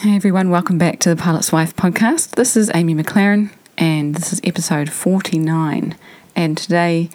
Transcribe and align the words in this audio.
Hey 0.00 0.14
everyone, 0.14 0.50
welcome 0.50 0.78
back 0.78 1.00
to 1.00 1.08
the 1.08 1.20
Pilot's 1.20 1.50
Wife 1.50 1.74
podcast. 1.74 2.36
This 2.36 2.56
is 2.56 2.70
Amy 2.72 2.94
McLaren 2.94 3.50
and 3.76 4.14
this 4.14 4.32
is 4.32 4.40
episode 4.44 4.92
49. 4.92 5.96
And 6.36 6.56
today 6.56 7.10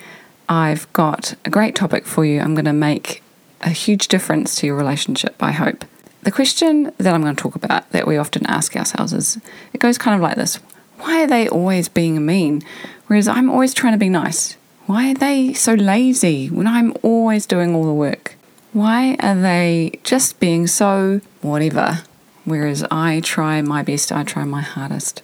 I've 0.49 0.91
got 0.91 1.33
a 1.45 1.49
great 1.49 1.77
topic 1.77 2.05
for 2.05 2.25
you. 2.25 2.41
I'm 2.41 2.55
going 2.55 2.65
to 2.65 2.73
make 2.73 3.23
a 3.61 3.69
huge 3.69 4.09
difference 4.09 4.55
to 4.55 4.67
your 4.67 4.75
relationship, 4.75 5.41
I 5.41 5.53
hope. 5.53 5.85
The 6.23 6.31
question 6.31 6.91
that 6.97 7.13
I'm 7.13 7.21
going 7.21 7.33
to 7.33 7.41
talk 7.41 7.55
about 7.55 7.89
that 7.91 8.05
we 8.05 8.17
often 8.17 8.45
ask 8.47 8.75
ourselves 8.75 9.13
is 9.13 9.39
it 9.71 9.79
goes 9.79 9.97
kind 9.97 10.15
of 10.15 10.21
like 10.21 10.35
this 10.35 10.57
Why 10.97 11.23
are 11.23 11.27
they 11.27 11.47
always 11.47 11.87
being 11.87 12.25
mean? 12.25 12.63
Whereas 13.07 13.29
I'm 13.29 13.49
always 13.49 13.73
trying 13.73 13.93
to 13.93 13.97
be 13.97 14.09
nice. 14.09 14.57
Why 14.87 15.11
are 15.11 15.15
they 15.15 15.53
so 15.53 15.73
lazy 15.73 16.49
when 16.49 16.67
I'm 16.67 16.93
always 17.01 17.45
doing 17.45 17.73
all 17.75 17.85
the 17.85 17.93
work? 17.93 18.35
Why 18.73 19.15
are 19.21 19.39
they 19.39 20.01
just 20.03 20.41
being 20.41 20.67
so 20.67 21.21
whatever? 21.39 22.01
Whereas 22.45 22.83
I 22.91 23.21
try 23.21 23.61
my 23.61 23.83
best, 23.83 24.11
I 24.11 24.23
try 24.23 24.43
my 24.43 24.61
hardest. 24.61 25.21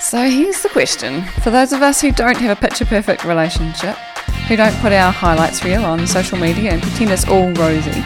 So 0.00 0.28
here's 0.28 0.62
the 0.62 0.68
question 0.68 1.24
for 1.42 1.50
those 1.50 1.72
of 1.72 1.82
us 1.82 2.00
who 2.00 2.12
don't 2.12 2.36
have 2.36 2.56
a 2.56 2.60
picture 2.60 2.84
perfect 2.84 3.24
relationship, 3.24 3.96
who 4.46 4.56
don't 4.56 4.76
put 4.76 4.92
our 4.92 5.10
highlights 5.10 5.64
reel 5.64 5.84
on 5.84 6.06
social 6.06 6.38
media 6.38 6.72
and 6.72 6.82
pretend 6.82 7.10
it's 7.10 7.26
all 7.26 7.50
rosy, 7.54 8.02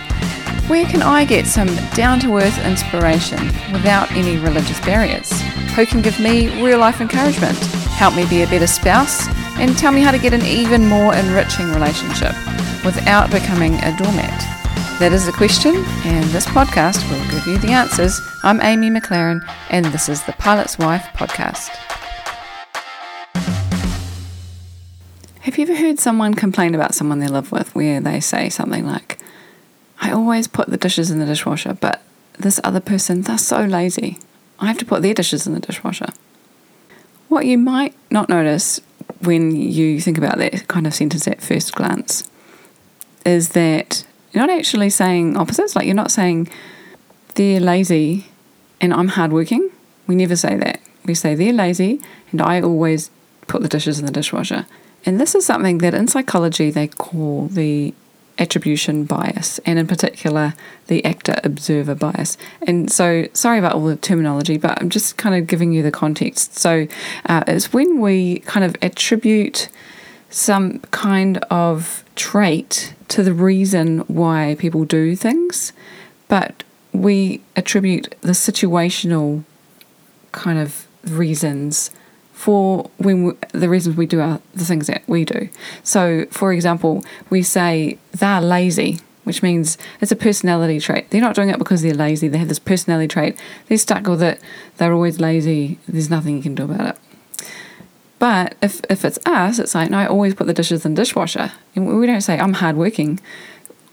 where 0.69 0.87
can 0.87 1.03
I 1.03 1.25
get 1.25 1.47
some 1.47 1.69
down 1.95 2.21
to 2.21 2.37
earth 2.37 2.65
inspiration 2.65 3.45
without 3.73 4.11
any 4.13 4.39
religious 4.39 4.81
barriers? 4.81 5.31
Who 5.75 5.85
can 5.85 6.01
give 6.01 6.19
me 6.21 6.63
real 6.63 6.79
life 6.79 7.01
encouragement, 7.01 7.59
help 7.99 8.15
me 8.15 8.25
be 8.27 8.43
a 8.43 8.47
better 8.47 8.69
spouse, 8.69 9.29
and 9.59 9.77
tell 9.77 9.93
me 9.93 10.01
how 10.01 10.13
to 10.13 10.19
get 10.19 10.33
an 10.33 10.43
even 10.47 10.87
more 10.87 11.15
enriching 11.15 11.71
relationship 11.73 12.35
without 12.85 13.31
becoming 13.31 13.75
a 13.83 13.97
doormat? 13.99 14.60
That 15.01 15.15
is 15.15 15.25
the 15.25 15.33
question, 15.33 15.77
and 16.05 16.27
this 16.27 16.45
podcast 16.45 17.11
will 17.11 17.31
give 17.31 17.47
you 17.47 17.57
the 17.57 17.73
answers. 17.73 18.21
I'm 18.43 18.61
Amy 18.61 18.91
McLaren, 18.91 19.41
and 19.71 19.87
this 19.87 20.11
is 20.11 20.25
the 20.25 20.35
Pilot's 20.35 20.77
Wife 20.77 21.07
podcast. 21.15 21.69
Have 25.41 25.57
you 25.57 25.63
ever 25.63 25.75
heard 25.75 25.99
someone 25.99 26.35
complain 26.35 26.75
about 26.75 26.95
someone 26.95 27.19
they 27.19 27.29
live 27.29 27.51
with 27.51 27.75
where 27.75 27.99
they 27.99 28.21
say 28.21 28.51
something 28.51 28.85
like, 28.85 29.19
I 30.03 30.13
always 30.13 30.47
put 30.47 30.69
the 30.69 30.77
dishes 30.77 31.11
in 31.11 31.19
the 31.19 31.25
dishwasher, 31.25 31.79
but 31.81 32.03
this 32.39 32.61
other 32.63 32.81
person, 32.81 33.23
they're 33.23 33.39
so 33.39 33.65
lazy. 33.65 34.19
I 34.59 34.67
have 34.67 34.77
to 34.81 34.85
put 34.85 35.01
their 35.01 35.15
dishes 35.15 35.47
in 35.47 35.55
the 35.55 35.61
dishwasher. 35.61 36.11
What 37.29 37.47
you 37.47 37.57
might 37.57 37.95
not 38.11 38.29
notice 38.29 38.83
when 39.23 39.57
you 39.57 39.99
think 39.99 40.19
about 40.19 40.37
that 40.37 40.69
kind 40.69 40.87
of 40.87 40.93
sentence 40.93 41.27
at 41.27 41.41
first 41.41 41.75
glance 41.75 42.31
is 43.25 43.51
that 43.51 44.05
you're 44.33 44.47
not 44.47 44.57
actually 44.57 44.91
saying 44.91 45.37
opposites. 45.37 45.75
Like 45.75 45.87
you're 45.87 45.95
not 45.95 46.11
saying 46.11 46.49
they're 47.35 47.61
lazy 47.61 48.27
and 48.81 48.93
I'm 48.93 49.09
hardworking. 49.09 49.71
We 50.07 50.15
never 50.15 50.37
say 50.37 50.57
that. 50.57 50.81
We 51.05 51.15
say 51.15 51.35
they're 51.35 51.53
lazy 51.53 52.01
and 52.33 52.41
I 52.41 52.61
always 52.61 53.11
put 53.47 53.63
the 53.63 53.69
dishes 53.69 53.99
in 53.99 54.07
the 54.07 54.13
dishwasher. 54.13 54.67
And 55.05 55.21
this 55.21 55.35
is 55.35 55.47
something 55.47 55.79
that 55.79 55.95
in 55.95 56.09
psychology 56.09 56.71
they 56.71 56.89
call 56.89 57.47
the 57.49 57.95
attribution 58.41 59.05
bias, 59.05 59.59
and 59.61 59.79
in 59.79 59.87
particular, 59.87 60.55
the 60.87 61.05
actor 61.05 61.39
observer 61.45 61.95
bias. 61.95 62.39
And 62.67 62.91
so, 62.91 63.29
sorry 63.35 63.59
about 63.59 63.75
all 63.75 63.85
the 63.85 63.97
terminology, 63.97 64.57
but 64.57 64.81
I'm 64.81 64.89
just 64.89 65.19
kind 65.19 65.35
of 65.35 65.47
giving 65.47 65.73
you 65.73 65.83
the 65.83 65.93
context. 65.93 66.59
So, 66.59 66.89
uh, 67.27 67.45
it's 67.47 67.73
when 67.73 68.01
we 68.01 68.41
kind 68.41 68.65
of 68.65 68.75
attribute 68.83 69.69
some 70.31 70.79
kind 70.91 71.39
of 71.51 72.03
trait 72.21 72.93
to 73.09 73.23
the 73.23 73.33
reason 73.33 74.01
why 74.01 74.55
people 74.59 74.85
do 74.85 75.17
things, 75.17 75.73
but 76.29 76.63
we 76.93 77.41
attribute 77.57 78.15
the 78.21 78.33
situational 78.33 79.43
kind 80.33 80.59
of 80.59 80.87
reasons 81.05 81.91
for 82.35 82.91
when 82.99 83.25
we, 83.25 83.33
the 83.53 83.71
reasons 83.71 83.97
we 83.97 84.05
do 84.05 84.21
our, 84.21 84.39
the 84.55 84.67
things 84.67 84.87
that 84.87 85.03
we 85.07 85.25
do. 85.25 85.49
So, 85.83 86.27
for 86.31 86.53
example, 86.53 87.03
we 87.31 87.43
say 87.43 87.97
they're 88.13 88.43
lazy, 88.43 89.01
which 89.25 89.43
means 89.43 89.79
it's 90.03 90.13
a 90.13 90.17
personality 90.17 90.79
trait. 90.79 91.09
They're 91.09 91.23
not 91.23 91.35
doing 91.35 91.49
it 91.49 91.59
because 91.59 91.81
they're 91.81 91.95
lazy. 91.95 92.29
They 92.29 92.37
have 92.37 92.49
this 92.49 92.59
personality 92.59 93.09
trait. 93.09 93.39
They're 93.69 93.79
stuck 93.79 94.07
with 94.07 94.23
it. 94.23 94.43
They're 94.77 94.93
always 94.93 95.19
lazy. 95.19 95.79
There's 95.89 96.11
nothing 96.11 96.37
you 96.37 96.43
can 96.43 96.55
do 96.55 96.65
about 96.65 96.97
it. 96.97 96.97
But 98.21 98.55
if, 98.63 98.83
if 98.91 99.05
it's 99.05 99.19
us, 99.25 99.59
it's 99.59 99.75
like, 99.75 99.91
no, 99.91 99.99
I 99.99 100.07
always 100.07 100.35
put 100.35 100.47
the 100.47 100.53
dishes 100.53 100.85
in 100.85 100.95
the 100.95 101.01
dishwasher. 101.01 101.53
And 101.75 101.99
we 101.99 102.07
don't 102.07 102.21
say, 102.21 102.39
I'm 102.39 102.53
hardworking. 102.53 103.19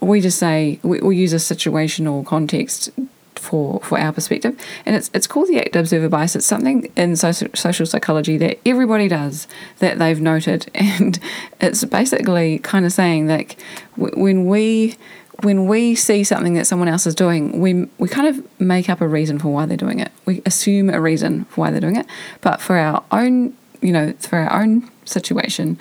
We 0.01 0.19
just 0.19 0.38
say, 0.38 0.79
we, 0.83 0.99
we 0.99 1.15
use 1.15 1.31
a 1.31 1.38
situational 1.38 2.25
context 2.25 2.91
for, 3.35 3.79
for 3.79 3.97
our 3.97 4.11
perspective. 4.11 4.59
And 4.85 4.97
it's, 4.97 5.09
it's 5.13 5.27
called 5.27 5.47
the 5.47 5.59
actor 5.59 5.79
observer 5.79 6.09
bias. 6.09 6.35
It's 6.35 6.45
something 6.45 6.91
in 6.97 7.15
social, 7.15 7.47
social 7.55 7.85
psychology 7.85 8.38
that 8.38 8.59
everybody 8.65 9.07
does 9.07 9.47
that 9.79 9.97
they've 9.97 10.21
noted. 10.21 10.69
And 10.99 11.19
it's 11.61 11.85
basically 11.85 12.59
kind 12.59 12.85
of 12.85 12.91
saying 12.91 13.27
that 13.27 13.55
when 13.95 14.45
we 14.45 14.95
when 15.44 15.67
we 15.67 15.94
see 15.94 16.23
something 16.23 16.55
that 16.55 16.65
someone 16.65 16.88
else 16.88 17.05
is 17.05 17.13
doing, 17.13 17.59
we 17.61 17.88
we 17.97 18.09
kind 18.09 18.27
of 18.27 18.59
make 18.59 18.89
up 18.89 18.99
a 18.99 19.07
reason 19.07 19.38
for 19.38 19.49
why 19.49 19.65
they're 19.65 19.77
doing 19.77 19.99
it. 19.99 20.11
We 20.25 20.41
assume 20.45 20.89
a 20.89 20.99
reason 20.99 21.45
for 21.45 21.61
why 21.61 21.71
they're 21.71 21.81
doing 21.81 21.95
it, 21.95 22.07
but 22.41 22.59
for 22.59 22.77
our 22.77 23.03
own 23.11 23.55
you 23.87 23.93
know, 23.93 24.11
for 24.19 24.37
our 24.37 24.61
own 24.61 24.91
situation, 25.05 25.77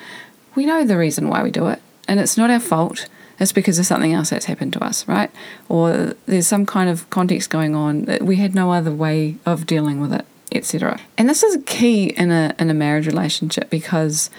we 0.54 0.64
know 0.64 0.84
the 0.84 0.96
reason 0.96 1.28
why 1.28 1.42
we 1.42 1.50
do 1.50 1.66
it. 1.66 1.82
And 2.06 2.20
it's 2.20 2.36
not 2.36 2.50
our 2.50 2.60
fault. 2.60 3.08
It's 3.40 3.50
because 3.50 3.80
of 3.80 3.84
something 3.84 4.12
else 4.12 4.30
that's 4.30 4.44
happened 4.46 4.72
to 4.74 4.84
us, 4.84 5.08
right? 5.08 5.28
Or 5.68 6.14
there's 6.26 6.46
some 6.46 6.66
kind 6.66 6.88
of 6.88 7.10
context 7.10 7.50
going 7.50 7.74
on 7.74 8.04
that 8.04 8.22
we 8.22 8.36
had 8.36 8.54
no 8.54 8.70
other 8.70 8.92
way 8.92 9.38
of 9.44 9.66
dealing 9.66 10.00
with 10.00 10.12
it, 10.12 10.24
etc. 10.52 11.00
And 11.18 11.28
this 11.28 11.42
is 11.42 11.60
key 11.66 12.10
in 12.10 12.30
a 12.30 12.54
in 12.60 12.70
a 12.70 12.74
marriage 12.74 13.08
relationship 13.08 13.68
because 13.70 14.30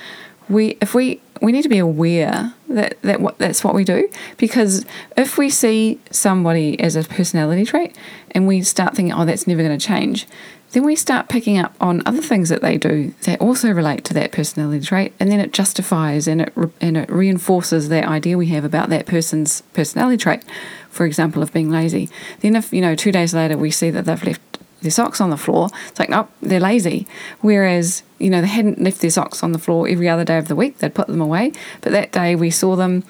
we 0.50 0.78
if 0.82 0.94
we 0.94 1.22
we 1.42 1.52
need 1.52 1.62
to 1.62 1.70
be 1.70 1.78
aware 1.78 2.54
that, 2.70 3.00
that 3.04 3.22
what 3.22 3.38
that's 3.38 3.64
what 3.64 3.76
we 3.76 3.84
do 3.84 4.10
because 4.38 4.86
if 5.16 5.38
we 5.38 5.50
see 5.50 6.00
somebody 6.10 6.80
as 6.80 6.96
a 6.96 7.04
personality 7.04 7.66
trait 7.66 7.96
and 8.32 8.48
we 8.48 8.62
start 8.62 8.96
thinking 8.96 9.14
oh 9.14 9.26
that's 9.26 9.48
never 9.48 9.64
going 9.64 9.78
to 9.78 9.86
change 9.86 10.28
then 10.72 10.84
we 10.84 10.96
start 10.96 11.30
picking 11.30 11.58
up 11.58 11.74
on 11.80 12.04
other 12.06 12.22
things 12.22 12.50
that 12.50 12.62
they 12.62 12.78
do 12.78 13.14
that 13.22 13.40
also 13.40 13.72
relate 13.72 14.04
to 14.06 14.14
that 14.14 14.32
personality 14.32 14.86
trait, 14.86 15.14
and 15.20 15.32
then 15.32 15.40
it 15.40 15.54
justifies 15.54 16.28
and 16.28 16.42
it 16.42 16.54
and 16.82 16.98
it 16.98 17.10
reinforces 17.10 17.90
that 17.90 18.06
idea 18.06 18.38
we 18.38 18.48
have 18.48 18.66
about 18.66 18.90
that 18.90 19.06
person's 19.06 19.62
personality 19.74 20.18
trait. 20.18 20.44
For 20.90 21.06
example, 21.06 21.44
of 21.44 21.54
being 21.54 21.70
lazy. 21.70 22.10
Then, 22.40 22.56
if 22.56 22.74
you 22.74 22.82
know, 22.82 22.96
two 22.96 23.12
days 23.12 23.34
later 23.34 23.58
we 23.58 23.72
see 23.72 23.92
that 23.92 24.06
they've 24.06 24.24
left 24.24 24.47
their 24.82 24.92
socks 24.92 25.20
on 25.20 25.30
the 25.30 25.38
floor, 25.38 25.70
it's 25.88 26.00
like, 26.00 26.12
oh, 26.12 26.28
they're 26.42 26.60
lazy. 26.60 27.08
Whereas, 27.42 28.04
you 28.20 28.30
know, 28.30 28.42
they 28.42 28.48
hadn't 28.48 28.82
left 28.82 29.02
their 29.02 29.10
socks 29.10 29.44
on 29.44 29.52
the 29.52 29.60
floor 29.60 29.88
every 29.88 30.08
other 30.08 30.24
day 30.24 30.38
of 30.38 30.48
the 30.48 30.56
week; 30.56 30.80
they'd 30.80 30.96
put 30.96 31.08
them 31.08 31.22
away. 31.22 31.52
But 31.82 31.92
that 31.94 32.12
day 32.12 32.36
we 32.36 32.50
saw 32.50 32.76
them 32.76 33.04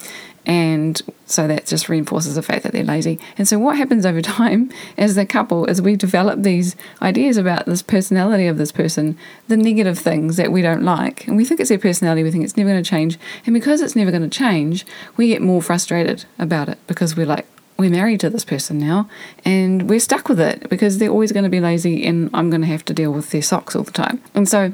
and 0.47 1.01
so 1.25 1.45
that 1.45 1.65
just 1.65 1.89
reinforces 1.89 2.35
the 2.35 2.41
fact 2.41 2.63
that 2.63 2.71
they're 2.71 2.85
lazy. 2.85 3.19
And 3.37 3.45
so, 3.45 3.59
what 3.59 3.75
happens 3.75 4.05
over 4.05 4.21
time 4.41 4.71
as 4.97 5.15
the 5.15 5.25
couple 5.25 5.65
is 5.65 5.81
we 5.81 5.97
develop 5.97 6.41
these 6.41 6.75
ideas 7.01 7.35
about 7.35 7.65
this 7.65 7.81
personality 7.83 8.47
of 8.47 8.57
this 8.57 8.71
person, 8.71 9.17
the 9.49 9.57
negative 9.57 9.99
things 9.99 10.37
that 10.37 10.51
we 10.51 10.61
don't 10.61 10.83
like. 10.83 11.27
And 11.27 11.35
we 11.35 11.43
think 11.43 11.59
it's 11.59 11.69
their 11.69 11.77
personality, 11.77 12.23
we 12.23 12.31
think 12.31 12.45
it's 12.45 12.55
never 12.55 12.69
going 12.69 12.81
to 12.81 12.89
change. 12.89 13.19
And 13.45 13.53
because 13.53 13.81
it's 13.81 13.95
never 13.95 14.09
going 14.09 14.27
to 14.27 14.29
change, 14.29 14.85
we 15.17 15.27
get 15.27 15.41
more 15.41 15.61
frustrated 15.61 16.23
about 16.39 16.69
it 16.69 16.79
because 16.87 17.17
we're 17.17 17.25
like, 17.25 17.45
we're 17.77 17.89
married 17.89 18.19
to 18.21 18.29
this 18.29 18.45
person 18.45 18.79
now 18.79 19.09
and 19.45 19.89
we're 19.89 19.99
stuck 19.99 20.29
with 20.29 20.39
it 20.39 20.69
because 20.69 20.97
they're 20.97 21.09
always 21.09 21.31
going 21.31 21.43
to 21.43 21.49
be 21.49 21.59
lazy 21.59 22.05
and 22.05 22.29
I'm 22.33 22.49
going 22.49 22.61
to 22.61 22.67
have 22.67 22.85
to 22.85 22.93
deal 22.93 23.11
with 23.11 23.31
their 23.31 23.41
socks 23.41 23.75
all 23.75 23.83
the 23.83 23.91
time. 23.91 24.21
And 24.33 24.47
so, 24.49 24.73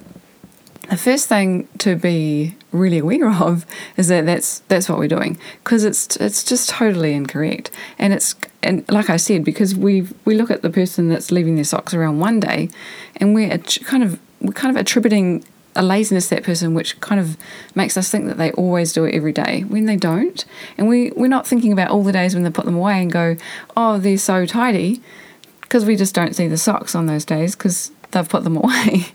the 0.90 0.98
first 0.98 1.30
thing 1.30 1.68
to 1.78 1.96
be 1.96 2.56
really 2.72 3.00
aware 3.00 3.30
of 3.42 3.66
is 3.98 4.08
that 4.10 4.26
that's 4.26 4.60
that's 4.68 4.90
what 4.90 4.98
we're 5.00 5.08
doing 5.08 5.38
because 5.64 5.84
it's 5.84 6.18
it's 6.18 6.44
just 6.44 6.70
totally 6.70 7.14
incorrect 7.14 7.72
and 7.98 8.14
it's 8.14 8.36
and 8.62 8.84
like 8.90 9.10
I 9.10 9.18
said 9.18 9.46
because 9.46 9.74
we 9.76 10.08
we 10.26 10.36
look 10.36 10.52
at 10.52 10.62
the 10.62 10.70
person 10.70 11.10
that's 11.10 11.32
leaving 11.32 11.56
their 11.56 11.64
socks 11.64 11.94
around 11.94 12.20
one 12.20 12.40
day 12.40 12.70
and 13.16 13.34
we're 13.34 13.58
kind 13.58 14.04
of 14.04 14.20
we're 14.42 14.54
kind 14.54 14.76
of 14.76 14.80
attributing 14.80 15.46
a 15.76 15.84
laziness 15.84 16.30
that 16.30 16.44
person 16.44 16.74
which 16.74 17.00
kind 17.00 17.20
of 17.20 17.38
makes 17.76 17.98
us 17.98 18.10
think 18.10 18.26
that 18.26 18.38
they 18.38 18.52
always 18.52 18.94
do 18.94 19.06
it 19.06 19.16
every 19.16 19.32
day 19.32 19.62
when 19.68 19.86
they 19.86 19.96
don't 19.96 20.46
and 20.78 20.88
we 20.88 21.12
we're 21.12 21.28
not 21.28 21.48
thinking 21.48 21.72
about 21.72 21.90
all 21.90 22.04
the 22.04 22.12
days 22.12 22.34
when 22.34 22.44
they 22.44 22.50
put 22.50 22.66
them 22.66 22.76
away 22.76 23.02
and 23.02 23.12
go 23.12 23.36
oh 23.76 23.98
they're 23.98 24.18
so 24.18 24.46
tidy 24.46 25.02
because 25.62 25.86
we 25.86 25.96
just 25.96 26.14
don't 26.14 26.36
see 26.36 26.48
the 26.48 26.58
socks 26.58 26.94
on 26.94 27.08
those 27.08 27.26
days 27.26 27.56
because 27.56 27.92
they've 28.14 28.30
put 28.30 28.44
them 28.44 28.56
away. 28.64 29.08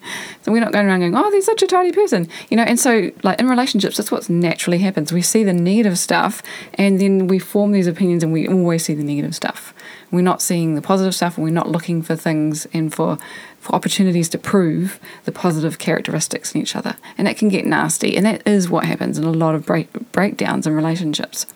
so 0.43 0.53
we're 0.53 0.61
not 0.61 0.73
going 0.73 0.87
around 0.87 1.01
going, 1.01 1.17
oh, 1.17 1.31
they're 1.31 1.41
such 1.41 1.63
a 1.63 1.67
tidy 1.67 1.93
person, 1.93 2.29
you 2.51 2.57
know. 2.57 2.65
And 2.65 2.79
so, 2.79 3.11
like 3.23 3.41
in 3.41 3.49
relationships, 3.49 3.97
that's 3.97 4.11
what 4.11 4.29
naturally 4.29 4.79
happens. 4.79 5.13
We 5.13 5.23
see 5.23 5.45
the 5.45 5.53
negative 5.53 5.99
stuff, 5.99 6.43
and 6.75 7.01
then 7.01 7.27
we 7.29 7.39
form 7.39 7.73
these 7.73 7.87
opinions, 7.87 8.23
and 8.23 8.33
we 8.33 8.47
always 8.47 8.85
see 8.85 8.95
the 8.95 9.05
negative 9.05 9.35
stuff. 9.35 9.73
We're 10.11 10.23
not 10.23 10.41
seeing 10.41 10.75
the 10.75 10.83
positive 10.83 11.15
stuff, 11.15 11.37
and 11.37 11.45
we're 11.45 11.53
not 11.53 11.69
looking 11.69 12.03
for 12.03 12.17
things 12.17 12.67
and 12.73 12.95
for 12.95 13.19
for 13.61 13.75
opportunities 13.75 14.29
to 14.31 14.39
prove 14.39 15.01
the 15.25 15.33
positive 15.33 15.79
characteristics 15.79 16.55
in 16.55 16.61
each 16.61 16.77
other. 16.77 16.97
And 17.19 17.27
it 17.27 17.37
can 17.37 17.49
get 17.49 17.67
nasty, 17.67 18.17
and 18.17 18.25
that 18.25 18.47
is 18.47 18.71
what 18.71 18.85
happens 18.85 19.19
in 19.19 19.25
a 19.25 19.33
lot 19.33 19.55
of 19.55 19.67
break, 19.67 19.91
breakdowns 20.13 20.67
in 20.67 20.75
relationships. 20.75 21.47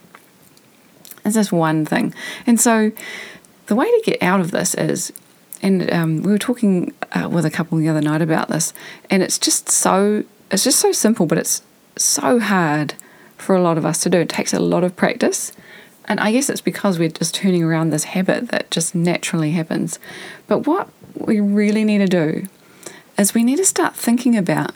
That's 1.22 1.37
just 1.37 1.52
one 1.52 1.87
thing. 1.87 2.12
And 2.46 2.60
so 2.60 2.90
the 3.66 3.75
way 3.76 3.87
to 3.87 4.02
get 4.04 4.22
out 4.22 4.40
of 4.40 4.50
this 4.50 4.75
is, 4.75 5.12
and 5.62 5.90
um, 5.93 6.22
we 6.22 6.32
were 6.32 6.38
talking 6.38 6.93
uh, 7.12 7.28
with 7.28 7.44
a 7.44 7.50
couple 7.50 7.78
the 7.78 7.88
other 7.88 8.00
night 8.00 8.20
about 8.20 8.49
this, 8.49 8.75
and 9.08 9.22
it's 9.22 9.38
just 9.38 9.69
so 9.69 10.25
it's 10.50 10.64
just 10.64 10.81
so 10.81 10.93
simple, 10.93 11.26
but 11.26 11.38
it's 11.38 11.62
so 11.96 12.38
hard 12.38 12.94
for 13.38 13.54
a 13.56 13.62
lot 13.62 13.78
of 13.78 13.87
us 13.87 14.02
to 14.02 14.10
do. 14.10 14.19
It 14.19 14.28
takes 14.28 14.52
a 14.52 14.60
lot 14.60 14.84
of 14.84 14.96
practice. 14.96 15.52
And 16.06 16.20
I 16.20 16.32
guess 16.32 16.49
it's 16.49 16.60
because 16.60 16.99
we're 16.99 17.08
just 17.08 17.34
turning 17.34 17.62
around 17.62 17.90
this 17.90 18.04
habit 18.04 18.49
that 18.49 18.70
just 18.70 18.94
naturally 18.94 19.52
happens. 19.52 19.99
But 20.46 20.66
what 20.66 20.88
we 21.14 21.40
really 21.40 21.84
need 21.84 21.99
to 21.99 22.06
do 22.06 22.46
is 23.19 23.34
we 23.34 23.44
need 23.44 23.56
to 23.56 23.64
start 23.64 23.94
thinking 23.94 24.37
about 24.37 24.72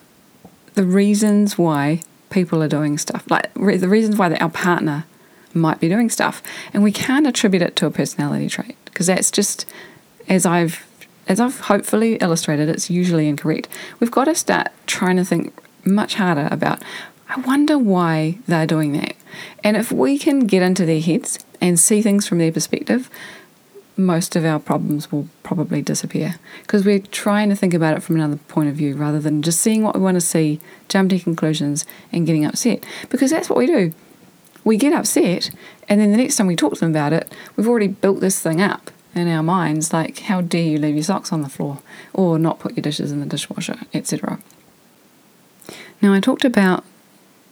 the 0.75 0.84
reasons 0.84 1.58
why 1.58 2.02
people 2.31 2.62
are 2.62 2.69
doing 2.69 2.99
stuff, 2.99 3.28
like 3.31 3.50
re- 3.55 3.76
the 3.76 3.88
reasons 3.88 4.17
why 4.17 4.32
our 4.34 4.50
partner 4.50 5.05
might 5.52 5.81
be 5.81 5.88
doing 5.88 6.11
stuff. 6.11 6.43
And 6.73 6.82
we 6.82 6.93
can't 6.93 7.26
attribute 7.26 7.62
it 7.62 7.76
to 7.76 7.87
a 7.87 7.90
personality 7.90 8.49
trait 8.49 8.76
because 8.84 9.06
that's 9.06 9.31
just, 9.31 9.67
as 10.28 10.46
I've 10.46 10.87
as 11.28 11.40
I've 11.40 11.58
hopefully 11.61 12.17
illustrated, 12.17 12.69
it's 12.69 12.88
usually 12.88 13.26
incorrect. 13.28 13.69
We've 13.99 14.12
got 14.12 14.26
to 14.26 14.34
start 14.37 14.69
trying 14.87 15.17
to 15.17 15.25
think 15.25 15.52
much 15.84 16.14
harder 16.14 16.49
about 16.52 16.82
I 17.28 17.40
wonder 17.40 17.76
why 17.76 18.38
they're 18.46 18.67
doing 18.67 18.93
that. 18.93 19.15
And 19.65 19.77
if 19.77 19.93
we 19.93 20.19
can 20.19 20.41
get 20.41 20.62
into 20.62 20.87
their 20.87 21.00
heads 21.00 21.38
and 21.61 21.79
see 21.79 22.03
things 22.03 22.27
from 22.27 22.38
their 22.38 22.53
perspective, 22.53 23.11
most 23.97 24.37
of 24.37 24.44
our 24.44 24.59
problems 24.59 25.11
will 25.11 25.29
probably 25.43 25.81
disappear 25.81 26.37
because 26.62 26.85
we're 26.85 26.99
trying 26.99 27.49
to 27.49 27.56
think 27.56 27.73
about 27.73 27.97
it 27.97 28.03
from 28.03 28.17
another 28.17 28.37
point 28.49 28.69
of 28.69 28.75
view 28.75 28.94
rather 28.94 29.19
than 29.19 29.41
just 29.41 29.61
seeing 29.61 29.83
what 29.83 29.94
we 29.94 30.03
want 30.03 30.17
to 30.17 30.21
see, 30.21 30.61
jumping 30.88 31.19
to 31.19 31.25
conclusions, 31.25 31.87
and 32.12 32.27
getting 32.27 32.44
upset. 32.44 32.85
Because 33.09 33.31
that's 33.31 33.49
what 33.49 33.59
we 33.59 33.67
do. 33.67 33.94
We 34.65 34.77
get 34.77 34.93
upset, 34.93 35.50
and 35.88 36.00
then 36.00 36.11
the 36.11 36.17
next 36.17 36.37
time 36.37 36.49
we 36.49 36.56
talk 36.56 36.75
to 36.75 36.81
them 36.81 36.91
about 36.91 37.12
it, 37.12 37.33
we've 37.55 37.69
already 37.69 37.87
built 37.87 38.21
this 38.21 38.41
thing 38.41 38.61
up 38.61 38.91
in 39.15 39.29
our 39.29 39.43
minds 39.43 39.93
like, 39.93 40.19
how 40.19 40.41
dare 40.41 40.62
you 40.62 40.79
leave 40.79 40.97
your 40.97 41.05
socks 41.05 41.33
on 41.33 41.43
the 41.43 41.49
floor, 41.49 41.79
or 42.12 42.38
not 42.38 42.59
put 42.59 42.77
your 42.77 42.83
dishes 42.83 43.12
in 43.12 43.21
the 43.21 43.27
dishwasher, 43.27 43.79
etc. 43.94 44.41
Now, 46.03 46.12
I 46.12 46.21
talked 46.21 46.44
about 46.44 46.85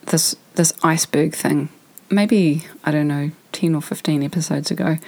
this 0.06 0.36
this 0.54 0.72
iceberg 0.82 1.34
thing. 1.34 1.68
Maybe 2.10 2.64
I 2.84 2.90
don't 2.90 3.08
know, 3.08 3.30
ten 3.52 3.74
or 3.74 3.82
fifteen 3.82 4.22
episodes 4.22 4.70
ago, 4.70 4.98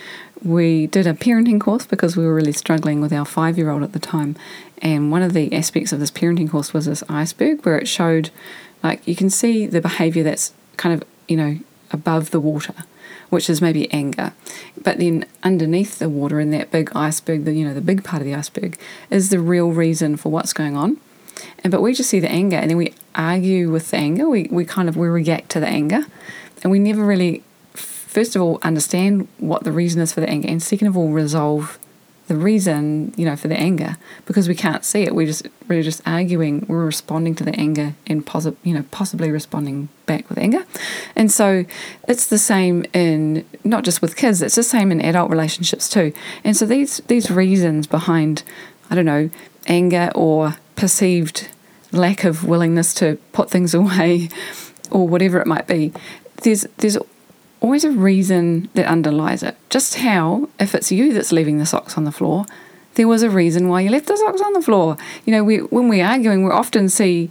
we 0.42 0.86
did 0.86 1.06
a 1.06 1.14
parenting 1.14 1.60
course 1.60 1.86
because 1.86 2.16
we 2.16 2.24
were 2.24 2.34
really 2.34 2.52
struggling 2.52 3.00
with 3.00 3.12
our 3.12 3.24
five 3.24 3.58
year 3.58 3.70
old 3.70 3.82
at 3.82 3.92
the 3.92 3.98
time. 3.98 4.36
And 4.82 5.10
one 5.10 5.22
of 5.22 5.32
the 5.32 5.52
aspects 5.54 5.92
of 5.92 6.00
this 6.00 6.10
parenting 6.10 6.50
course 6.50 6.72
was 6.72 6.86
this 6.86 7.02
iceberg 7.08 7.64
where 7.64 7.78
it 7.78 7.88
showed, 7.88 8.30
like, 8.82 9.06
you 9.06 9.16
can 9.16 9.30
see 9.30 9.66
the 9.66 9.80
behavior 9.80 10.22
that's 10.22 10.52
kind 10.76 10.94
of 10.94 11.08
you 11.28 11.36
know 11.36 11.58
above 11.92 12.30
the 12.30 12.40
water 12.40 12.74
which 13.28 13.50
is 13.50 13.60
maybe 13.60 13.92
anger. 13.92 14.32
But 14.82 14.98
then 14.98 15.26
underneath 15.42 15.98
the 15.98 16.08
water 16.08 16.40
in 16.40 16.50
that 16.50 16.70
big 16.70 16.90
iceberg, 16.94 17.44
the 17.44 17.52
you 17.52 17.66
know 17.66 17.74
the 17.74 17.80
big 17.80 18.04
part 18.04 18.22
of 18.22 18.26
the 18.26 18.34
iceberg, 18.34 18.78
is 19.10 19.30
the 19.30 19.40
real 19.40 19.70
reason 19.70 20.16
for 20.16 20.30
what's 20.30 20.52
going 20.52 20.76
on. 20.76 20.98
And 21.62 21.70
but 21.70 21.82
we 21.82 21.92
just 21.92 22.10
see 22.10 22.20
the 22.20 22.30
anger 22.30 22.56
and 22.56 22.70
then 22.70 22.76
we 22.76 22.94
argue 23.14 23.70
with 23.70 23.90
the 23.90 23.96
anger. 23.96 24.28
We, 24.28 24.48
we 24.50 24.64
kind 24.64 24.88
of 24.88 24.96
we 24.96 25.08
react 25.08 25.50
to 25.50 25.60
the 25.60 25.68
anger 25.68 26.02
and 26.62 26.70
we 26.70 26.78
never 26.78 27.04
really 27.04 27.42
first 27.74 28.34
of 28.34 28.42
all 28.42 28.58
understand 28.62 29.28
what 29.38 29.64
the 29.64 29.72
reason 29.72 30.00
is 30.00 30.12
for 30.12 30.20
the 30.20 30.28
anger 30.28 30.48
and 30.48 30.62
second 30.62 30.88
of 30.88 30.96
all 30.96 31.10
resolve 31.10 31.78
the 32.28 32.36
reason, 32.36 33.14
you 33.16 33.24
know, 33.24 33.36
for 33.36 33.48
the 33.48 33.56
anger 33.56 33.96
because 34.24 34.48
we 34.48 34.54
can't 34.54 34.84
see 34.84 35.02
it. 35.02 35.14
We 35.14 35.26
just 35.26 35.46
we're 35.68 35.82
just 35.82 36.02
arguing. 36.06 36.64
We're 36.68 36.84
responding 36.84 37.34
to 37.36 37.44
the 37.44 37.54
anger 37.54 37.94
and 38.06 38.26
possi- 38.26 38.56
you 38.64 38.74
know 38.74 38.84
possibly 38.90 39.30
responding 39.30 39.88
back 40.06 40.28
with 40.28 40.38
anger, 40.38 40.64
and 41.14 41.30
so 41.30 41.64
it's 42.08 42.26
the 42.26 42.38
same 42.38 42.84
in 42.92 43.44
not 43.62 43.84
just 43.84 44.02
with 44.02 44.16
kids. 44.16 44.42
It's 44.42 44.56
the 44.56 44.64
same 44.64 44.90
in 44.90 45.00
adult 45.00 45.30
relationships 45.30 45.88
too. 45.88 46.12
And 46.42 46.56
so 46.56 46.66
these 46.66 46.98
these 47.06 47.30
reasons 47.30 47.86
behind, 47.86 48.42
I 48.90 48.96
don't 48.96 49.04
know, 49.04 49.30
anger 49.66 50.10
or 50.14 50.56
perceived 50.76 51.48
lack 51.92 52.24
of 52.24 52.44
willingness 52.44 52.94
to 52.94 53.16
put 53.32 53.50
things 53.50 53.74
away 53.82 54.28
or 54.90 55.08
whatever 55.08 55.40
it 55.40 55.46
might 55.46 55.66
be 55.66 55.92
there's 56.42 56.66
there's 56.78 56.98
always 57.60 57.84
a 57.84 57.90
reason 57.90 58.68
that 58.74 58.86
underlies 58.86 59.42
it. 59.42 59.56
Just 59.70 59.96
how 59.96 60.48
if 60.60 60.74
it's 60.74 60.92
you 60.92 61.12
that's 61.12 61.32
leaving 61.32 61.58
the 61.58 61.66
socks 61.66 61.96
on 61.96 62.04
the 62.04 62.12
floor 62.12 62.46
there 62.94 63.06
was 63.06 63.22
a 63.22 63.28
reason 63.28 63.68
why 63.68 63.82
you 63.82 63.90
left 63.90 64.06
the 64.06 64.16
socks 64.16 64.40
on 64.40 64.52
the 64.54 64.62
floor. 64.62 64.96
You 65.24 65.32
know 65.32 65.44
we 65.44 65.58
when 65.58 65.88
we're 65.88 66.04
arguing 66.04 66.44
we 66.44 66.50
often 66.50 66.88
see 66.88 67.30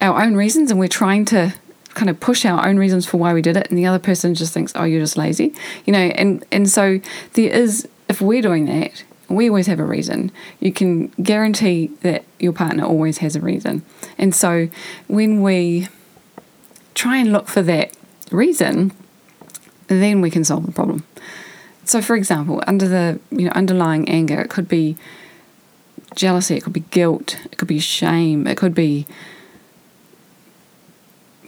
our 0.00 0.22
own 0.22 0.34
reasons 0.34 0.70
and 0.70 0.80
we're 0.80 0.88
trying 0.88 1.24
to 1.26 1.54
kind 1.94 2.08
of 2.08 2.18
push 2.20 2.46
our 2.46 2.66
own 2.66 2.78
reasons 2.78 3.04
for 3.04 3.18
why 3.18 3.34
we 3.34 3.42
did 3.42 3.56
it 3.56 3.68
and 3.68 3.78
the 3.78 3.84
other 3.84 3.98
person 3.98 4.34
just 4.34 4.54
thinks 4.54 4.72
oh 4.74 4.84
you're 4.84 5.00
just 5.00 5.16
lazy. 5.16 5.54
You 5.84 5.92
know 5.92 5.98
and 5.98 6.44
and 6.50 6.68
so 6.68 7.00
there 7.34 7.50
is 7.50 7.86
if 8.08 8.20
we're 8.20 8.42
doing 8.42 8.66
that 8.66 9.04
we 9.30 9.48
always 9.48 9.68
have 9.68 9.78
a 9.78 9.84
reason. 9.84 10.32
You 10.58 10.72
can 10.72 11.08
guarantee 11.22 11.86
that 12.02 12.24
your 12.38 12.52
partner 12.52 12.84
always 12.84 13.18
has 13.18 13.36
a 13.36 13.40
reason. 13.40 13.82
And 14.18 14.34
so 14.34 14.68
when 15.06 15.40
we 15.40 15.88
try 16.94 17.18
and 17.18 17.32
look 17.32 17.48
for 17.48 17.62
that 17.62 17.96
reason, 18.30 18.92
then 19.86 20.20
we 20.20 20.30
can 20.30 20.44
solve 20.44 20.66
the 20.66 20.72
problem. 20.72 21.04
So 21.84 22.02
for 22.02 22.16
example, 22.16 22.62
under 22.66 22.86
the 22.86 23.20
you 23.30 23.46
know 23.46 23.52
underlying 23.52 24.08
anger, 24.08 24.40
it 24.40 24.50
could 24.50 24.68
be 24.68 24.96
jealousy, 26.14 26.56
it 26.56 26.64
could 26.64 26.72
be 26.72 26.84
guilt, 26.90 27.38
it 27.50 27.58
could 27.58 27.68
be 27.68 27.78
shame, 27.78 28.46
it 28.46 28.56
could 28.56 28.74
be 28.74 29.06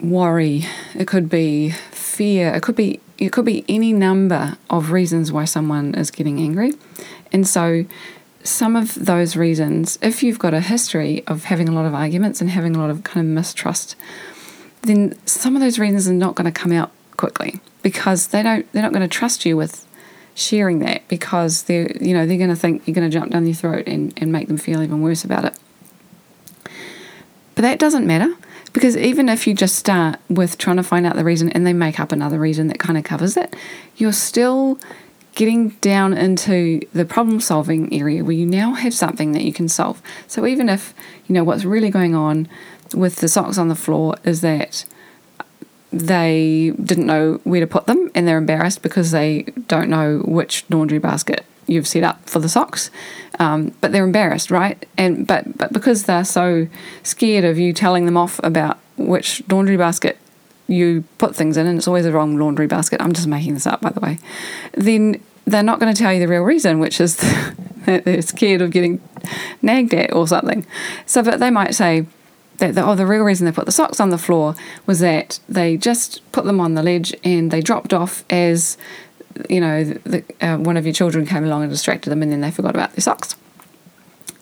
worry, 0.00 0.64
it 0.94 1.06
could 1.06 1.28
be 1.28 1.75
fear, 2.12 2.53
it 2.55 2.62
could 2.62 2.76
be 2.76 3.00
it 3.19 3.32
could 3.32 3.44
be 3.44 3.64
any 3.69 3.93
number 3.93 4.59
of 4.69 4.91
reasons 4.91 5.31
why 5.31 5.44
someone 5.44 5.94
is 5.94 6.11
getting 6.11 6.41
angry. 6.41 6.73
And 7.32 7.47
so, 7.47 7.85
some 8.43 8.76
of 8.76 8.94
those 8.94 9.37
reasons, 9.37 9.99
if 10.03 10.23
you've 10.23 10.38
got 10.38 10.55
a 10.55 10.61
history 10.61 11.23
of 11.26 11.44
having 11.44 11.69
a 11.69 11.73
lot 11.73 11.87
of 11.87 11.94
arguments 11.94 12.41
and 12.41 12.50
having 12.50 12.75
a 12.76 12.79
lot 12.79 12.91
of 12.91 13.05
kind 13.05 13.26
of 13.26 13.32
mistrust, 13.32 13.97
then 14.82 15.17
some 15.26 15.55
of 15.55 15.62
those 15.62 15.79
reasons 15.79 16.09
are 16.09 16.12
not 16.12 16.35
going 16.35 16.53
to 16.53 16.61
come 16.61 16.73
out 16.73 16.91
quickly 17.17 17.61
because 17.82 18.29
they 18.29 18.43
don't 18.43 18.70
they're 18.73 18.82
not 18.82 18.93
going 18.93 19.09
to 19.09 19.09
trust 19.09 19.44
you 19.44 19.56
with 19.56 19.87
sharing 20.35 20.79
that 20.81 21.06
because 21.09 21.64
they're 21.64 21.91
you 22.00 22.14
know 22.14 22.26
they're 22.26 22.38
going 22.38 22.50
to 22.50 22.56
think 22.56 22.87
you're 22.87 22.94
going 22.94 23.09
to 23.09 23.12
jump 23.12 23.31
down 23.31 23.44
their 23.44 23.55
throat 23.55 23.87
and, 23.87 24.12
and 24.17 24.32
make 24.32 24.49
them 24.49 24.56
feel 24.56 24.82
even 24.82 25.03
worse 25.03 25.25
about 25.25 25.44
it 25.44 25.55
but 27.55 27.62
that 27.62 27.79
doesn't 27.79 28.06
matter 28.06 28.35
because 28.72 28.96
even 28.96 29.28
if 29.28 29.46
you 29.46 29.54
just 29.54 29.76
start 29.76 30.19
with 30.28 30.58
trying 30.58 30.76
to 30.76 30.82
find 30.82 31.06
out 31.06 31.16
the 31.16 31.24
reason 31.24 31.50
and 31.50 31.66
they 31.66 31.72
make 31.72 32.00
up 32.00 32.12
another 32.12 32.38
reason 32.38 32.69
that 32.69 32.78
kind 32.78 32.96
of 32.96 33.04
covers 33.04 33.36
it 33.36 33.54
you're 33.96 34.12
still 34.12 34.78
getting 35.34 35.70
down 35.80 36.12
into 36.12 36.80
the 36.92 37.04
problem 37.04 37.40
solving 37.40 37.92
area 37.92 38.22
where 38.24 38.34
you 38.34 38.46
now 38.46 38.74
have 38.74 38.92
something 38.92 39.32
that 39.32 39.42
you 39.42 39.52
can 39.52 39.69
solve. 39.69 40.02
So 40.26 40.47
even 40.47 40.68
if, 40.68 40.94
you 41.26 41.32
know, 41.32 41.44
what's 41.44 41.64
really 41.64 41.90
going 41.90 42.14
on 42.14 42.49
with 42.94 43.16
the 43.16 43.28
socks 43.28 43.56
on 43.56 43.68
the 43.68 43.75
floor 43.75 44.16
is 44.25 44.42
that 44.42 44.85
they 45.90 46.73
didn't 46.82 47.06
know 47.06 47.40
where 47.44 47.61
to 47.61 47.66
put 47.66 47.87
them 47.87 48.11
and 48.14 48.26
they're 48.26 48.38
embarrassed 48.38 48.82
because 48.82 49.11
they 49.11 49.42
don't 49.68 49.88
know 49.88 50.18
which 50.20 50.64
laundry 50.70 50.99
basket 50.99 51.44
you've 51.66 51.87
set 51.87 52.02
up 52.02 52.28
for 52.28 52.38
the 52.38 52.49
socks. 52.49 52.90
Um, 53.38 53.75
but 53.81 53.92
they're 53.92 54.04
embarrassed, 54.04 54.50
right? 54.50 54.85
And 54.99 55.26
but 55.26 55.57
but 55.57 55.73
because 55.73 56.04
they're 56.04 56.25
so 56.25 56.69
scared 57.02 57.45
of 57.45 57.59
you 57.59 57.73
telling 57.73 58.04
them 58.07 58.16
off 58.16 58.40
about 58.45 58.78
which 58.97 59.42
laundry 59.49 59.76
basket 59.76 60.19
you 60.69 61.04
put 61.19 61.35
things 61.35 61.57
in, 61.57 61.66
and 61.66 61.78
it's 61.78 61.88
always 61.88 62.04
the 62.04 62.12
wrong 62.12 62.37
laundry 62.37 62.66
basket. 62.66 63.00
I'm 63.00 63.12
just 63.12 63.26
making 63.26 63.54
this 63.54 63.66
up, 63.66 63.81
by 63.81 63.90
the 63.90 64.00
way. 64.00 64.19
Then 64.73 65.21
they're 65.45 65.62
not 65.62 65.81
going 65.81 65.92
to 65.92 66.00
tell 66.00 66.12
you 66.12 66.21
the 66.21 66.28
real 66.28 66.42
reason, 66.42 66.78
which 66.78 67.00
is 67.00 67.16
that 67.87 68.04
they're 68.04 68.23
scared 68.23 68.62
of 68.62 68.71
getting 68.71 69.00
nagged 69.61 69.95
at 69.95 70.12
or 70.12 70.28
something. 70.28 70.66
So, 71.07 71.23
but 71.23 71.40
they 71.40 71.50
might 71.50 71.75
say 71.75 72.07
that 72.59 72.75
the, 72.75 72.85
oh, 72.85 72.95
the 72.95 73.07
real 73.07 73.23
reason 73.23 73.45
they 73.45 73.52
put 73.52 73.66
the 73.66 73.73
socks 73.73 73.99
on 73.99 74.11
the 74.11 74.19
floor 74.19 74.54
was 74.87 75.00
that 75.00 75.40
they 75.49 75.76
just 75.76 76.21
put 76.33 76.45
them 76.45 76.61
on 76.61 76.75
the 76.75 76.83
ledge 76.83 77.14
and 77.25 77.50
they 77.50 77.61
dropped 77.61 77.92
off 77.92 78.25
as 78.31 78.76
you 79.48 79.60
know 79.60 79.84
the, 79.84 80.24
uh, 80.40 80.56
one 80.56 80.76
of 80.76 80.84
your 80.84 80.94
children 80.94 81.26
came 81.26 81.44
along 81.44 81.62
and 81.62 81.70
distracted 81.70 82.10
them, 82.10 82.22
and 82.22 82.32
then 82.32 82.40
they 82.40 82.50
forgot 82.50 82.74
about 82.74 82.92
their 82.92 83.02
socks. 83.02 83.36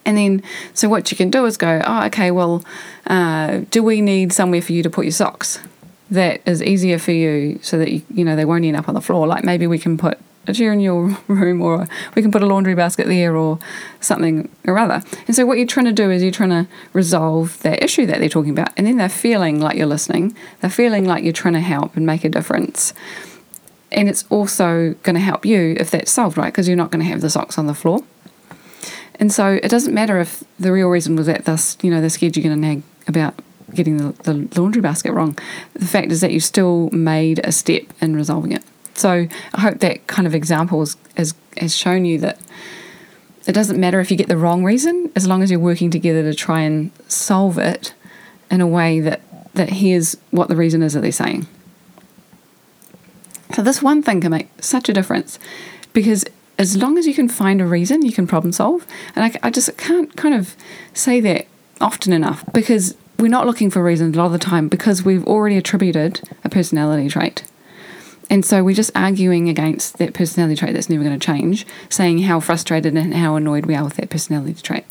And 0.06 0.16
then, 0.16 0.42
so 0.72 0.88
what 0.88 1.10
you 1.10 1.16
can 1.16 1.30
do 1.30 1.44
is 1.44 1.56
go, 1.56 1.82
oh, 1.84 2.06
okay, 2.06 2.30
well, 2.30 2.64
uh, 3.06 3.60
do 3.70 3.82
we 3.82 4.00
need 4.00 4.32
somewhere 4.32 4.62
for 4.62 4.72
you 4.72 4.82
to 4.82 4.90
put 4.90 5.04
your 5.04 5.12
socks? 5.12 5.60
that 6.10 6.40
is 6.46 6.62
easier 6.62 6.98
for 6.98 7.12
you 7.12 7.58
so 7.62 7.78
that 7.78 7.92
you, 7.92 8.02
you 8.12 8.24
know 8.24 8.36
they 8.36 8.44
won't 8.44 8.64
end 8.64 8.76
up 8.76 8.88
on 8.88 8.94
the 8.94 9.00
floor. 9.00 9.26
Like 9.26 9.44
maybe 9.44 9.66
we 9.66 9.78
can 9.78 9.96
put 9.96 10.18
a 10.46 10.52
chair 10.52 10.72
in 10.72 10.80
your 10.80 11.16
room 11.28 11.62
or 11.62 11.86
we 12.14 12.22
can 12.22 12.32
put 12.32 12.42
a 12.42 12.46
laundry 12.46 12.74
basket 12.74 13.06
there 13.06 13.36
or 13.36 13.58
something 14.00 14.48
or 14.66 14.78
other. 14.78 15.02
And 15.26 15.36
so 15.36 15.46
what 15.46 15.58
you're 15.58 15.66
trying 15.66 15.86
to 15.86 15.92
do 15.92 16.10
is 16.10 16.22
you're 16.22 16.32
trying 16.32 16.50
to 16.50 16.66
resolve 16.92 17.60
that 17.62 17.82
issue 17.82 18.06
that 18.06 18.18
they're 18.18 18.28
talking 18.28 18.50
about. 18.50 18.70
And 18.76 18.86
then 18.86 18.96
they're 18.96 19.08
feeling 19.08 19.60
like 19.60 19.76
you're 19.76 19.86
listening. 19.86 20.36
They're 20.60 20.70
feeling 20.70 21.04
like 21.04 21.22
you're 21.22 21.32
trying 21.32 21.54
to 21.54 21.60
help 21.60 21.96
and 21.96 22.04
make 22.04 22.24
a 22.24 22.28
difference. 22.28 22.92
And 23.92 24.08
it's 24.08 24.24
also 24.30 24.94
going 25.02 25.14
to 25.14 25.20
help 25.20 25.44
you 25.44 25.74
if 25.78 25.90
that's 25.90 26.10
solved, 26.10 26.36
right? 26.36 26.52
Because 26.52 26.68
you're 26.68 26.76
not 26.76 26.90
going 26.90 27.04
to 27.04 27.10
have 27.10 27.20
the 27.20 27.30
socks 27.30 27.58
on 27.58 27.66
the 27.66 27.74
floor. 27.74 28.04
And 29.18 29.32
so 29.32 29.58
it 29.62 29.68
doesn't 29.68 29.92
matter 29.92 30.18
if 30.18 30.42
the 30.58 30.72
real 30.72 30.88
reason 30.88 31.16
was 31.16 31.26
that 31.26 31.44
this, 31.44 31.76
you 31.82 31.90
know, 31.90 32.00
they're 32.00 32.08
scared 32.08 32.36
you're 32.36 32.44
going 32.44 32.60
to 32.60 32.68
nag 32.68 32.82
about 33.06 33.34
getting 33.74 33.98
the, 33.98 34.12
the 34.22 34.60
laundry 34.60 34.80
basket 34.80 35.12
wrong. 35.12 35.38
The 35.74 35.86
fact 35.86 36.10
is 36.10 36.20
that 36.22 36.32
you 36.32 36.40
still 36.40 36.88
made 36.90 37.40
a 37.44 37.52
step 37.52 37.84
in 38.00 38.16
resolving 38.16 38.52
it. 38.52 38.64
So 38.94 39.28
I 39.54 39.60
hope 39.60 39.78
that 39.78 40.06
kind 40.06 40.26
of 40.26 40.34
example 40.34 40.80
has, 40.80 40.96
has, 41.16 41.34
has 41.56 41.76
shown 41.76 42.04
you 42.04 42.18
that 42.18 42.40
it 43.46 43.52
doesn't 43.52 43.80
matter 43.80 44.00
if 44.00 44.10
you 44.10 44.16
get 44.16 44.28
the 44.28 44.36
wrong 44.36 44.64
reason, 44.64 45.10
as 45.16 45.26
long 45.26 45.42
as 45.42 45.50
you're 45.50 45.60
working 45.60 45.90
together 45.90 46.22
to 46.22 46.34
try 46.34 46.60
and 46.60 46.90
solve 47.08 47.58
it 47.58 47.94
in 48.50 48.60
a 48.60 48.66
way 48.66 49.00
that, 49.00 49.20
that 49.54 49.70
hears 49.70 50.16
what 50.30 50.48
the 50.48 50.56
reason 50.56 50.82
is 50.82 50.94
that 50.94 51.00
they're 51.00 51.12
saying. 51.12 51.46
So, 53.60 53.64
this 53.64 53.82
one 53.82 54.02
thing 54.02 54.22
can 54.22 54.30
make 54.30 54.48
such 54.62 54.88
a 54.88 54.92
difference 54.94 55.38
because 55.92 56.24
as 56.56 56.78
long 56.78 56.96
as 56.96 57.06
you 57.06 57.12
can 57.12 57.28
find 57.28 57.60
a 57.60 57.66
reason, 57.66 58.00
you 58.00 58.10
can 58.10 58.26
problem 58.26 58.52
solve. 58.52 58.86
And 59.14 59.22
I, 59.22 59.38
I 59.46 59.50
just 59.50 59.76
can't 59.76 60.16
kind 60.16 60.34
of 60.34 60.56
say 60.94 61.20
that 61.20 61.46
often 61.78 62.14
enough 62.14 62.42
because 62.54 62.96
we're 63.18 63.28
not 63.28 63.44
looking 63.44 63.68
for 63.68 63.84
reasons 63.84 64.16
a 64.16 64.18
lot 64.18 64.24
of 64.24 64.32
the 64.32 64.38
time 64.38 64.68
because 64.68 65.02
we've 65.02 65.26
already 65.26 65.58
attributed 65.58 66.26
a 66.42 66.48
personality 66.48 67.10
trait. 67.10 67.42
And 68.30 68.46
so 68.46 68.64
we're 68.64 68.74
just 68.74 68.92
arguing 68.94 69.50
against 69.50 69.98
that 69.98 70.14
personality 70.14 70.56
trait 70.56 70.72
that's 70.72 70.88
never 70.88 71.04
going 71.04 71.18
to 71.18 71.26
change, 71.26 71.66
saying 71.90 72.20
how 72.20 72.40
frustrated 72.40 72.96
and 72.96 73.12
how 73.12 73.36
annoyed 73.36 73.66
we 73.66 73.74
are 73.74 73.84
with 73.84 73.96
that 73.96 74.08
personality 74.08 74.54
trait. 74.54 74.86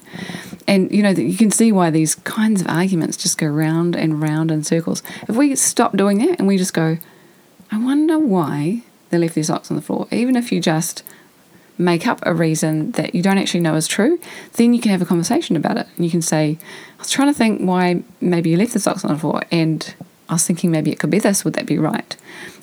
And 0.68 0.92
you 0.92 1.02
know, 1.02 1.10
you 1.10 1.38
can 1.38 1.50
see 1.50 1.72
why 1.72 1.90
these 1.90 2.14
kinds 2.14 2.62
of 2.62 2.68
arguments 2.68 3.18
just 3.18 3.40
go 3.40 3.48
round 3.48 3.96
and 3.96 4.22
round 4.22 4.52
in 4.52 4.64
circles. 4.64 5.02
If 5.28 5.36
we 5.36 5.56
stop 5.56 5.98
doing 5.98 6.20
that 6.20 6.38
and 6.38 6.48
we 6.48 6.60
just 6.60 6.76
go, 6.76 7.00
I 7.72 7.78
wonder 7.78 8.18
why 8.18 8.84
they 9.10 9.18
left 9.18 9.36
their 9.36 9.44
socks 9.44 9.70
on 9.72 9.76
the 9.76 9.82
floor, 9.82 10.08
even 10.12 10.36
if 10.36 10.52
you 10.52 10.60
just 10.60 11.04
make 11.78 12.06
up 12.06 12.20
a 12.24 12.34
reason 12.34 12.92
that 12.92 13.16
you 13.16 13.22
don't 13.22 13.38
actually 13.38 13.62
know 13.62 13.76
is 13.76 13.88
true, 13.88 14.20
then 14.54 14.74
you 14.74 14.82
can 14.82 14.92
have 14.92 15.02
a 15.02 15.06
conversation 15.06 15.56
about 15.56 15.78
it. 15.78 15.88
And 15.96 16.06
you 16.06 16.12
can 16.12 16.22
say, 16.22 16.58
I 16.98 17.00
was 17.00 17.10
trying 17.10 17.30
to 17.30 17.38
think 17.38 17.62
why 17.62 18.04
maybe 18.20 18.50
you 18.50 18.58
left 18.58 18.74
the 18.74 18.80
socks 18.80 19.06
on 19.06 19.14
the 19.14 19.20
floor, 19.20 19.44
and 19.50 19.96
I 20.28 20.34
was 20.34 20.46
thinking 20.46 20.70
maybe 20.70 20.92
it 20.92 21.00
could 21.00 21.10
be 21.10 21.20
this. 21.20 21.46
Would 21.46 21.54
that 21.54 21.66
be 21.66 21.80
right? 21.80 22.16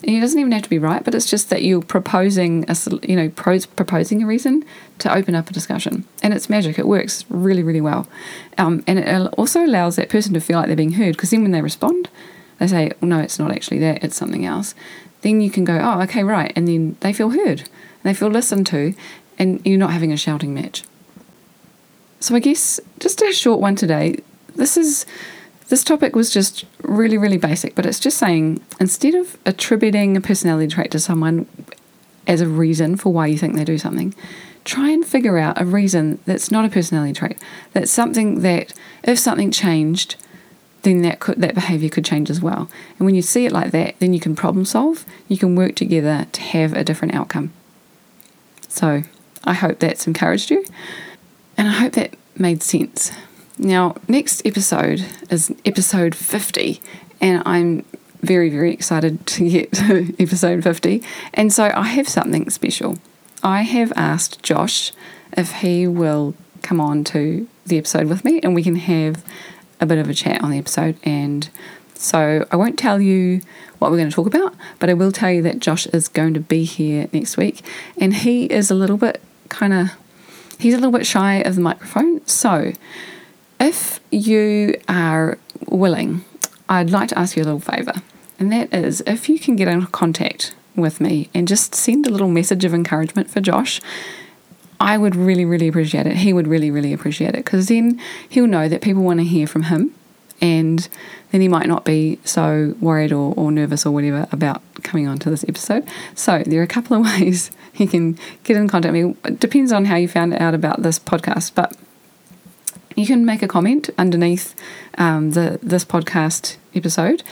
And 0.04 0.16
it 0.16 0.20
doesn't 0.20 0.38
even 0.38 0.52
have 0.52 0.62
to 0.62 0.70
be 0.70 0.78
right, 0.78 1.02
but 1.02 1.14
it's 1.14 1.28
just 1.28 1.48
that 1.50 1.62
you're 1.62 1.82
proposing 1.82 2.64
a 2.68 2.76
you 3.02 3.16
know 3.16 3.28
proposing 3.30 4.22
a 4.22 4.26
reason 4.26 4.64
to 4.98 5.12
open 5.12 5.34
up 5.34 5.48
a 5.48 5.52
discussion, 5.52 6.04
and 6.22 6.34
it's 6.34 6.50
magic. 6.50 6.78
It 6.78 6.86
works 6.86 7.24
really 7.28 7.62
really 7.62 7.80
well, 7.80 8.06
um, 8.58 8.84
and 8.86 8.98
it 8.98 9.26
also 9.38 9.64
allows 9.64 9.96
that 9.96 10.10
person 10.10 10.34
to 10.34 10.40
feel 10.40 10.58
like 10.58 10.66
they're 10.66 10.76
being 10.76 10.92
heard 10.92 11.16
because 11.16 11.30
then 11.30 11.42
when 11.42 11.50
they 11.52 11.62
respond, 11.62 12.08
they 12.58 12.66
say, 12.66 12.92
well, 13.00 13.08
"No, 13.08 13.18
it's 13.20 13.38
not 13.38 13.52
actually 13.52 13.78
that. 13.80 14.02
It's 14.02 14.16
something 14.16 14.44
else." 14.44 14.74
Then 15.22 15.40
you 15.40 15.50
can 15.50 15.64
go, 15.64 15.78
"Oh, 15.78 16.00
okay, 16.02 16.24
right," 16.24 16.52
and 16.56 16.68
then 16.68 16.96
they 17.00 17.12
feel 17.12 17.30
heard 17.30 17.64
they 18.06 18.14
feel 18.14 18.28
listened 18.28 18.66
to, 18.68 18.94
and 19.38 19.60
you're 19.64 19.78
not 19.78 19.90
having 19.90 20.12
a 20.12 20.16
shouting 20.16 20.54
match. 20.54 20.84
So 22.20 22.34
I 22.34 22.38
guess 22.38 22.80
just 23.00 23.20
a 23.20 23.32
short 23.32 23.60
one 23.60 23.74
today. 23.74 24.20
This 24.54 24.76
is 24.76 25.04
this 25.68 25.82
topic 25.82 26.14
was 26.14 26.30
just 26.30 26.64
really 26.82 27.18
really 27.18 27.36
basic, 27.36 27.74
but 27.74 27.84
it's 27.84 28.00
just 28.00 28.16
saying 28.16 28.62
instead 28.80 29.14
of 29.14 29.36
attributing 29.44 30.16
a 30.16 30.20
personality 30.20 30.72
trait 30.72 30.92
to 30.92 31.00
someone 31.00 31.46
as 32.28 32.40
a 32.40 32.48
reason 32.48 32.96
for 32.96 33.12
why 33.12 33.26
you 33.26 33.36
think 33.36 33.56
they 33.56 33.64
do 33.64 33.76
something, 33.76 34.14
try 34.64 34.90
and 34.90 35.04
figure 35.04 35.36
out 35.36 35.60
a 35.60 35.64
reason 35.64 36.18
that's 36.26 36.50
not 36.50 36.64
a 36.64 36.68
personality 36.68 37.12
trait. 37.12 37.36
That's 37.72 37.90
something 37.90 38.42
that 38.42 38.72
if 39.02 39.18
something 39.18 39.50
changed, 39.50 40.14
then 40.86 41.02
that 41.02 41.18
could 41.18 41.40
that 41.40 41.54
behavior 41.54 41.88
could 41.88 42.04
change 42.04 42.30
as 42.30 42.40
well. 42.40 42.70
And 42.98 43.06
when 43.06 43.16
you 43.16 43.22
see 43.22 43.44
it 43.44 43.52
like 43.52 43.72
that, 43.72 43.98
then 43.98 44.14
you 44.14 44.20
can 44.20 44.36
problem 44.36 44.64
solve. 44.64 45.04
You 45.26 45.36
can 45.36 45.56
work 45.56 45.74
together 45.74 46.26
to 46.30 46.40
have 46.40 46.72
a 46.72 46.84
different 46.84 47.14
outcome. 47.14 47.52
So 48.68 49.02
I 49.44 49.54
hope 49.54 49.80
that's 49.80 50.06
encouraged 50.06 50.50
you 50.50 50.64
and 51.56 51.66
I 51.68 51.72
hope 51.72 51.94
that 51.94 52.14
made 52.36 52.62
sense. 52.62 53.10
Now, 53.58 53.96
next 54.06 54.46
episode 54.46 55.04
is 55.30 55.52
episode 55.64 56.14
50, 56.14 56.80
and 57.22 57.42
I'm 57.46 57.84
very, 58.20 58.50
very 58.50 58.72
excited 58.72 59.26
to 59.26 59.48
get 59.48 59.72
to 59.72 60.14
episode 60.20 60.62
50. 60.62 61.02
And 61.34 61.52
so 61.52 61.72
I 61.74 61.84
have 61.84 62.08
something 62.08 62.50
special. 62.50 62.98
I 63.42 63.62
have 63.62 63.92
asked 63.96 64.42
Josh 64.42 64.92
if 65.36 65.52
he 65.52 65.86
will 65.86 66.34
come 66.62 66.80
on 66.80 67.02
to 67.04 67.48
the 67.64 67.78
episode 67.78 68.08
with 68.08 68.24
me 68.24 68.40
and 68.40 68.54
we 68.54 68.62
can 68.62 68.76
have 68.76 69.24
a 69.80 69.86
bit 69.86 69.98
of 69.98 70.08
a 70.08 70.14
chat 70.14 70.42
on 70.42 70.50
the 70.50 70.58
episode 70.58 70.96
and 71.02 71.50
so 71.98 72.46
I 72.50 72.56
won't 72.56 72.78
tell 72.78 73.00
you 73.00 73.40
what 73.78 73.90
we're 73.90 73.96
going 73.96 74.10
to 74.10 74.14
talk 74.14 74.26
about, 74.26 74.54
but 74.78 74.90
I 74.90 74.94
will 74.94 75.12
tell 75.12 75.30
you 75.30 75.42
that 75.42 75.58
Josh 75.58 75.86
is 75.88 76.08
going 76.08 76.34
to 76.34 76.40
be 76.40 76.64
here 76.64 77.08
next 77.12 77.36
week, 77.36 77.62
and 77.98 78.14
he 78.14 78.44
is 78.46 78.70
a 78.70 78.74
little 78.74 78.96
bit 78.96 79.20
kind 79.48 79.72
of 79.72 79.90
he's 80.58 80.74
a 80.74 80.78
little 80.78 80.92
bit 80.92 81.06
shy 81.06 81.36
of 81.36 81.54
the 81.54 81.60
microphone. 81.60 82.26
So 82.26 82.72
if 83.60 84.00
you 84.10 84.78
are 84.88 85.38
willing, 85.66 86.24
I'd 86.68 86.90
like 86.90 87.08
to 87.10 87.18
ask 87.18 87.36
you 87.36 87.42
a 87.42 87.44
little 87.44 87.60
favour, 87.60 87.94
and 88.38 88.52
that 88.52 88.72
is 88.72 89.02
if 89.06 89.28
you 89.28 89.38
can 89.38 89.56
get 89.56 89.68
in 89.68 89.86
contact 89.86 90.54
with 90.74 91.00
me 91.00 91.30
and 91.34 91.48
just 91.48 91.74
send 91.74 92.06
a 92.06 92.10
little 92.10 92.28
message 92.28 92.64
of 92.64 92.74
encouragement 92.74 93.30
for 93.30 93.40
Josh. 93.40 93.80
I 94.78 94.98
would 94.98 95.16
really, 95.16 95.44
really 95.44 95.68
appreciate 95.68 96.06
it. 96.06 96.16
He 96.16 96.32
would 96.32 96.46
really, 96.46 96.70
really 96.70 96.92
appreciate 96.92 97.34
it 97.34 97.44
because 97.44 97.68
then 97.68 98.00
he'll 98.28 98.46
know 98.46 98.68
that 98.68 98.82
people 98.82 99.02
want 99.02 99.20
to 99.20 99.24
hear 99.24 99.46
from 99.46 99.64
him 99.64 99.94
and 100.40 100.88
then 101.30 101.40
he 101.40 101.48
might 101.48 101.66
not 101.66 101.84
be 101.84 102.18
so 102.24 102.74
worried 102.80 103.12
or, 103.12 103.34
or 103.36 103.50
nervous 103.50 103.86
or 103.86 103.92
whatever 103.92 104.26
about 104.32 104.62
coming 104.82 105.06
on 105.08 105.18
to 105.18 105.30
this 105.30 105.44
episode. 105.48 105.86
So 106.14 106.42
there 106.44 106.60
are 106.60 106.64
a 106.64 106.68
couple 106.68 106.96
of 106.96 107.04
ways 107.18 107.50
you 107.74 107.88
can 107.88 108.18
get 108.44 108.56
in 108.56 108.68
contact 108.68 108.92
with 108.92 109.04
me. 109.04 109.16
It 109.24 109.40
depends 109.40 109.72
on 109.72 109.86
how 109.86 109.96
you 109.96 110.08
found 110.08 110.34
out 110.34 110.54
about 110.54 110.82
this 110.82 110.98
podcast, 110.98 111.54
but 111.54 111.76
you 112.96 113.06
can 113.06 113.24
make 113.24 113.42
a 113.42 113.48
comment 113.48 113.90
underneath 113.98 114.54
um, 114.96 115.32
the 115.32 115.58
this 115.62 115.84
podcast 115.84 116.56
episode 116.74 117.22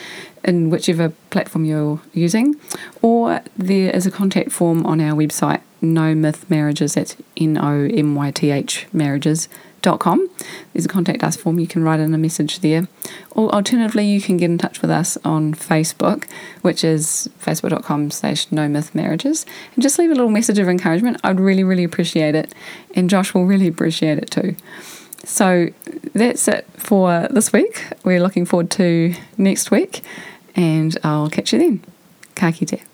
in 0.44 0.68
whichever 0.68 1.08
platform 1.30 1.64
you're 1.64 2.00
using, 2.12 2.54
or 3.00 3.40
there 3.56 3.90
is 3.90 4.06
a 4.06 4.10
contact 4.10 4.52
form 4.52 4.84
on 4.84 5.00
our 5.00 5.16
website, 5.16 5.62
No 5.84 6.14
Myth 6.14 6.48
Marriages. 6.50 6.94
That's 6.94 7.16
N 7.36 7.56
O 7.58 7.84
M 7.84 8.14
Y 8.14 8.30
T 8.30 8.50
H 8.50 8.86
marriages 8.92 9.48
com. 9.98 10.28
There's 10.72 10.84
a 10.84 10.88
contact 10.88 11.22
us 11.22 11.36
form. 11.36 11.60
You 11.60 11.66
can 11.66 11.84
write 11.84 12.00
in 12.00 12.14
a 12.14 12.18
message 12.18 12.60
there. 12.60 12.88
Or 13.32 13.50
alternatively, 13.50 14.06
you 14.06 14.20
can 14.20 14.36
get 14.36 14.50
in 14.50 14.58
touch 14.58 14.80
with 14.80 14.90
us 14.90 15.18
on 15.24 15.54
Facebook, 15.54 16.24
which 16.62 16.82
is 16.82 17.28
facebook.com 17.40 18.10
slash 18.10 18.50
no 18.50 18.68
myth 18.68 18.94
marriages. 18.94 19.44
And 19.74 19.82
just 19.82 19.98
leave 19.98 20.10
a 20.10 20.14
little 20.14 20.30
message 20.30 20.58
of 20.58 20.68
encouragement. 20.68 21.20
I'd 21.22 21.40
really, 21.40 21.64
really 21.64 21.84
appreciate 21.84 22.34
it. 22.34 22.54
And 22.94 23.10
Josh 23.10 23.34
will 23.34 23.44
really 23.44 23.68
appreciate 23.68 24.18
it 24.18 24.30
too. 24.30 24.56
So 25.24 25.68
that's 26.14 26.48
it 26.48 26.66
for 26.76 27.28
this 27.30 27.52
week. 27.52 27.84
We're 28.04 28.20
looking 28.20 28.44
forward 28.44 28.70
to 28.72 29.14
next 29.36 29.70
week. 29.70 30.02
And 30.56 30.96
I'll 31.02 31.30
catch 31.30 31.52
you 31.52 31.58
then. 31.58 31.84
Ka 32.34 32.52
kite. 32.52 32.93